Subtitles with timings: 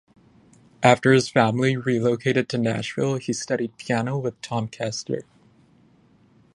[0.81, 5.25] After his family relocated to Nashville he studied piano with Tom Koester.